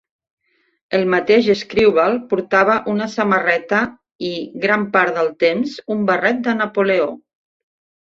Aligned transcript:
El 0.99 1.03
mateix 1.13 1.49
Screwball 1.59 2.17
portava 2.31 2.79
una 2.95 3.09
samarreta 3.17 3.83
i, 4.33 4.35
gran 4.67 4.91
part 4.99 5.23
del 5.23 5.33
temps, 5.47 5.79
un 5.99 6.05
barret 6.13 6.45
de 6.51 6.61
Napoleó. 6.61 7.11